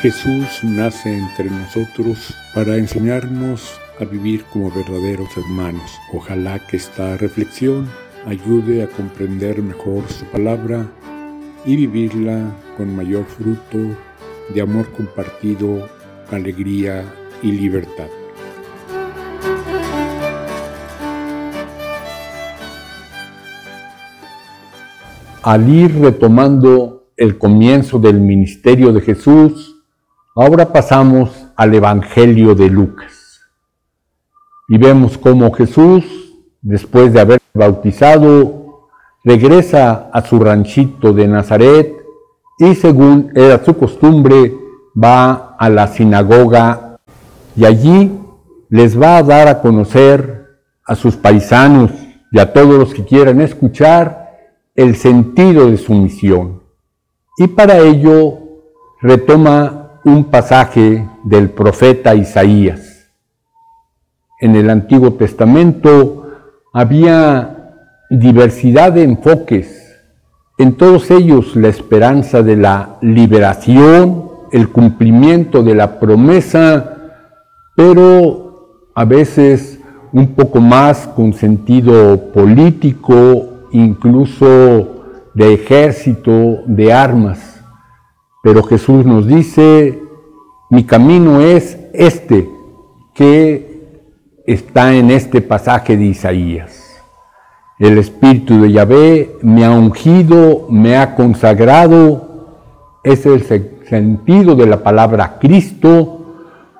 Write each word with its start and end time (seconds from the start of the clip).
Jesús 0.00 0.64
nace 0.64 1.14
entre 1.14 1.50
nosotros 1.50 2.34
para 2.54 2.78
enseñarnos 2.78 3.78
a 4.00 4.06
vivir 4.06 4.44
como 4.44 4.70
verdaderos 4.70 5.28
hermanos. 5.36 5.98
Ojalá 6.14 6.58
que 6.58 6.78
esta 6.78 7.18
reflexión 7.18 7.86
ayude 8.24 8.82
a 8.82 8.86
comprender 8.86 9.60
mejor 9.60 10.08
su 10.08 10.24
palabra 10.24 10.86
y 11.66 11.76
vivirla 11.76 12.50
con 12.78 12.96
mayor 12.96 13.26
fruto 13.26 13.78
de 14.54 14.62
amor 14.62 14.90
compartido, 14.92 15.86
alegría 16.30 17.04
y 17.42 17.52
libertad. 17.52 18.08
Al 25.42 25.68
ir 25.68 25.94
retomando 26.00 27.12
el 27.18 27.36
comienzo 27.36 27.98
del 27.98 28.18
ministerio 28.18 28.94
de 28.94 29.02
Jesús, 29.02 29.76
Ahora 30.36 30.72
pasamos 30.72 31.48
al 31.56 31.74
Evangelio 31.74 32.54
de 32.54 32.70
Lucas 32.70 33.40
y 34.68 34.78
vemos 34.78 35.18
cómo 35.18 35.52
Jesús, 35.52 36.04
después 36.62 37.12
de 37.12 37.20
haber 37.20 37.40
bautizado, 37.52 38.88
regresa 39.24 40.08
a 40.12 40.22
su 40.22 40.38
ranchito 40.38 41.12
de 41.12 41.26
Nazaret 41.26 41.96
y 42.60 42.76
según 42.76 43.32
era 43.34 43.64
su 43.64 43.76
costumbre, 43.76 44.54
va 44.96 45.56
a 45.58 45.68
la 45.68 45.88
sinagoga 45.88 47.00
y 47.56 47.64
allí 47.64 48.16
les 48.68 49.00
va 49.00 49.16
a 49.16 49.24
dar 49.24 49.48
a 49.48 49.60
conocer 49.60 50.46
a 50.86 50.94
sus 50.94 51.16
paisanos 51.16 51.90
y 52.30 52.38
a 52.38 52.52
todos 52.52 52.78
los 52.78 52.94
que 52.94 53.04
quieran 53.04 53.40
escuchar 53.40 54.30
el 54.76 54.94
sentido 54.94 55.68
de 55.68 55.76
su 55.76 55.92
misión. 55.92 56.62
Y 57.36 57.48
para 57.48 57.78
ello 57.78 58.38
retoma 59.02 59.79
un 60.04 60.24
pasaje 60.24 61.06
del 61.24 61.50
profeta 61.50 62.14
Isaías. 62.14 63.10
En 64.40 64.56
el 64.56 64.70
Antiguo 64.70 65.12
Testamento 65.14 66.26
había 66.72 67.74
diversidad 68.08 68.92
de 68.92 69.04
enfoques, 69.04 69.98
en 70.58 70.74
todos 70.74 71.10
ellos 71.10 71.56
la 71.56 71.68
esperanza 71.68 72.42
de 72.42 72.56
la 72.56 72.98
liberación, 73.00 74.28
el 74.52 74.68
cumplimiento 74.68 75.62
de 75.62 75.74
la 75.74 75.98
promesa, 75.98 76.96
pero 77.74 78.84
a 78.94 79.04
veces 79.04 79.80
un 80.12 80.34
poco 80.34 80.60
más 80.60 81.06
con 81.06 81.32
sentido 81.32 82.32
político, 82.32 83.68
incluso 83.72 85.04
de 85.34 85.54
ejército, 85.54 86.62
de 86.66 86.92
armas. 86.92 87.49
Pero 88.42 88.62
Jesús 88.62 89.04
nos 89.04 89.26
dice, 89.26 90.02
mi 90.70 90.84
camino 90.84 91.40
es 91.40 91.78
este 91.92 92.48
que 93.14 93.70
está 94.46 94.94
en 94.94 95.10
este 95.10 95.42
pasaje 95.42 95.96
de 95.96 96.04
Isaías. 96.04 96.86
El 97.78 97.98
Espíritu 97.98 98.60
de 98.62 98.72
Yahvé 98.72 99.36
me 99.42 99.64
ha 99.64 99.70
ungido, 99.70 100.66
me 100.70 100.96
ha 100.96 101.14
consagrado. 101.14 102.98
Es 103.04 103.26
el 103.26 103.42
sentido 103.88 104.54
de 104.54 104.66
la 104.66 104.82
palabra 104.82 105.38
Cristo 105.38 106.20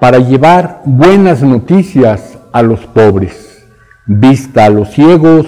para 0.00 0.18
llevar 0.18 0.82
buenas 0.84 1.42
noticias 1.42 2.38
a 2.52 2.62
los 2.62 2.80
pobres, 2.86 3.66
vista 4.06 4.64
a 4.66 4.70
los 4.70 4.90
ciegos, 4.90 5.46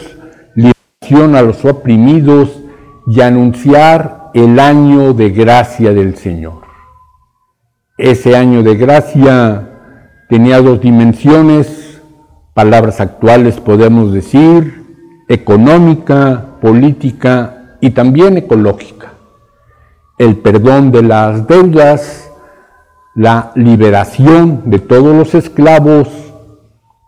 liberación 0.55 1.37
a 1.37 1.43
los 1.43 1.65
oprimidos 1.65 2.61
y 3.07 3.21
anunciar 3.21 4.18
el 4.35 4.59
año 4.59 5.13
de 5.15 5.31
gracia 5.31 5.93
del 5.93 6.17
Señor. 6.17 6.63
Ese 7.97 8.37
año 8.37 8.63
de 8.63 8.77
gracia 8.77 9.71
tenía 10.29 10.61
dos 10.61 10.81
dimensiones, 10.81 12.01
palabras 12.55 13.01
actuales 13.01 13.59
podemos 13.61 14.13
decir, 14.13 15.25
económica, 15.29 16.59
política 16.61 17.77
y 17.81 17.91
también 17.91 18.37
ecológica. 18.37 19.13
El 20.19 20.37
perdón 20.37 20.91
de 20.91 21.03
las 21.03 21.47
deudas, 21.47 22.31
la 23.15 23.53
liberación 23.55 24.63
de 24.67 24.79
todos 24.79 25.15
los 25.15 25.35
esclavos 25.35 26.09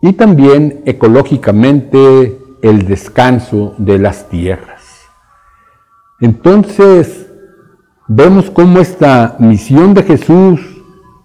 y 0.01 0.13
también 0.13 0.81
ecológicamente 0.85 2.37
el 2.61 2.85
descanso 2.85 3.75
de 3.77 3.99
las 3.99 4.29
tierras. 4.29 4.80
Entonces, 6.21 7.27
vemos 8.07 8.51
cómo 8.51 8.79
esta 8.79 9.35
misión 9.39 9.95
de 9.95 10.03
Jesús 10.03 10.61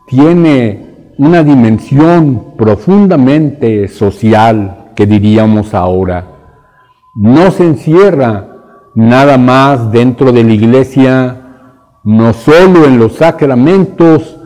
tiene 0.09 1.13
una 1.19 1.43
dimensión 1.43 2.55
profundamente 2.57 3.89
social, 3.89 4.93
que 4.97 5.07
diríamos 5.07 5.75
ahora. 5.75 6.27
No 7.15 7.51
se 7.51 7.65
encierra 7.65 8.49
nada 8.95 9.37
más 9.37 9.93
dentro 9.93 10.33
de 10.33 10.45
la 10.45 10.53
iglesia, 10.53 11.43
no 12.03 12.33
solo 12.33 12.87
en 12.87 12.99
los 12.99 13.17
sacramentos, 13.17 14.39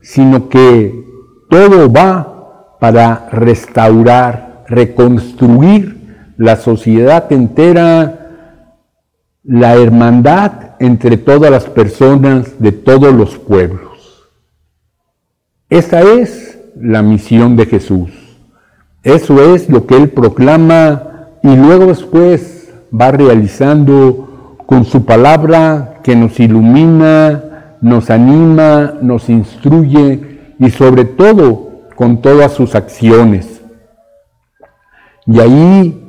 sino 0.00 0.48
que 0.48 1.04
todo 1.48 1.92
va 1.92 2.76
para 2.80 3.28
restaurar, 3.30 4.64
reconstruir 4.66 6.34
la 6.38 6.56
sociedad 6.56 7.32
entera 7.32 8.21
la 9.44 9.74
hermandad 9.74 10.76
entre 10.78 11.16
todas 11.16 11.50
las 11.50 11.64
personas 11.64 12.60
de 12.60 12.72
todos 12.72 13.12
los 13.12 13.38
pueblos. 13.38 14.28
Esa 15.68 16.02
es 16.02 16.60
la 16.76 17.02
misión 17.02 17.56
de 17.56 17.66
Jesús. 17.66 18.10
Eso 19.02 19.54
es 19.54 19.68
lo 19.68 19.86
que 19.86 19.96
Él 19.96 20.10
proclama 20.10 21.28
y 21.42 21.56
luego 21.56 21.86
después 21.86 22.72
va 22.92 23.10
realizando 23.10 24.56
con 24.66 24.84
su 24.84 25.04
palabra 25.04 26.00
que 26.04 26.14
nos 26.14 26.38
ilumina, 26.38 27.76
nos 27.80 28.10
anima, 28.10 28.94
nos 29.02 29.28
instruye 29.28 30.54
y 30.58 30.70
sobre 30.70 31.04
todo 31.04 31.88
con 31.96 32.22
todas 32.22 32.52
sus 32.52 32.74
acciones. 32.74 33.60
Y 35.26 35.40
ahí 35.40 36.02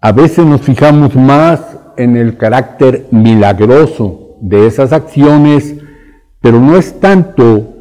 a 0.00 0.12
veces 0.12 0.44
nos 0.44 0.62
fijamos 0.62 1.14
más 1.14 1.60
en 1.96 2.16
el 2.16 2.36
carácter 2.36 3.06
milagroso 3.10 4.36
de 4.40 4.66
esas 4.66 4.92
acciones, 4.92 5.76
pero 6.40 6.60
no 6.60 6.76
es 6.76 7.00
tanto 7.00 7.72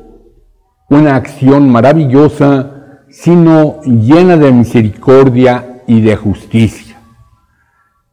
una 0.89 1.15
acción 1.15 1.69
maravillosa, 1.69 3.03
sino 3.09 3.81
llena 3.83 4.37
de 4.37 4.51
misericordia 4.51 5.83
y 5.87 6.01
de 6.01 6.15
justicia. 6.15 6.97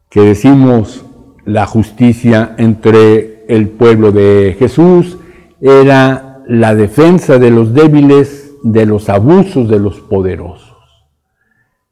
Que 0.09 0.21
decimos 0.21 1.05
la 1.45 1.65
justicia 1.65 2.55
entre 2.57 3.45
el 3.47 3.69
pueblo 3.69 4.11
de 4.11 4.55
Jesús 4.57 5.17
era 5.61 6.41
la 6.47 6.73
defensa 6.73 7.37
de 7.37 7.51
los 7.51 7.73
débiles, 7.73 8.53
de 8.63 8.85
los 8.85 9.09
abusos 9.09 9.69
de 9.69 9.79
los 9.79 9.99
poderosos. 9.99 10.77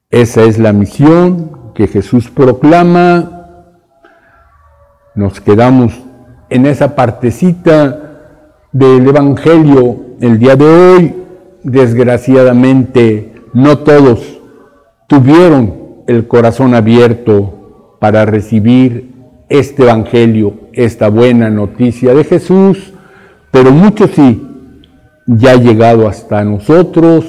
Esa 0.09 0.44
es 0.44 0.57
la 0.57 0.73
misión 0.73 1.73
que 1.75 1.88
Jesús 1.88 2.29
proclama 2.29 3.36
nos 5.17 5.41
quedamos 5.41 5.94
en 6.50 6.67
esa 6.67 6.95
partecita 6.95 8.00
del 8.72 9.07
Evangelio 9.07 9.97
el 10.22 10.38
día 10.38 10.55
de 10.55 10.66
hoy. 10.66 11.16
Desgraciadamente, 11.63 13.33
no 13.51 13.79
todos 13.79 14.39
tuvieron 15.08 16.03
el 16.05 16.28
corazón 16.28 16.75
abierto 16.75 17.97
para 17.99 18.25
recibir 18.25 19.16
este 19.49 19.84
Evangelio, 19.84 20.53
esta 20.72 21.09
buena 21.09 21.49
noticia 21.49 22.14
de 22.14 22.23
Jesús, 22.23 22.93
pero 23.49 23.72
muchos 23.72 24.11
sí, 24.11 24.47
ya 25.25 25.53
ha 25.53 25.55
llegado 25.55 26.08
hasta 26.08 26.43
nosotros, 26.43 27.25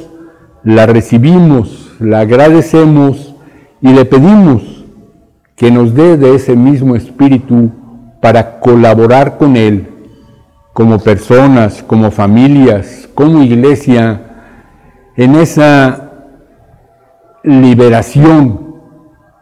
la 0.62 0.84
recibimos, 0.84 1.96
la 2.00 2.20
agradecemos 2.20 3.34
y 3.80 3.94
le 3.94 4.04
pedimos 4.04 4.78
que 5.58 5.72
nos 5.72 5.92
dé 5.92 6.16
de 6.16 6.36
ese 6.36 6.54
mismo 6.54 6.94
espíritu 6.94 7.72
para 8.20 8.60
colaborar 8.60 9.38
con 9.38 9.56
Él 9.56 9.86
como 10.72 10.98
personas, 10.98 11.82
como 11.82 12.10
familias, 12.10 13.08
como 13.14 13.42
iglesia, 13.42 14.22
en 15.16 15.34
esa 15.34 16.12
liberación 17.42 18.76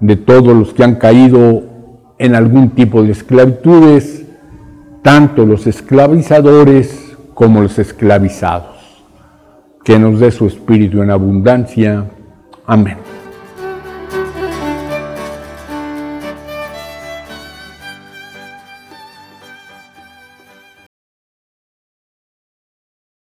de 0.00 0.16
todos 0.16 0.56
los 0.56 0.72
que 0.72 0.84
han 0.84 0.94
caído 0.96 1.64
en 2.18 2.34
algún 2.34 2.70
tipo 2.70 3.02
de 3.02 3.12
esclavitudes, 3.12 4.24
tanto 5.02 5.44
los 5.44 5.66
esclavizadores 5.66 7.16
como 7.34 7.60
los 7.60 7.78
esclavizados. 7.78 8.76
Que 9.84 9.98
nos 9.98 10.18
dé 10.20 10.30
su 10.30 10.46
espíritu 10.46 11.02
en 11.02 11.10
abundancia. 11.10 12.06
Amén. 12.66 12.96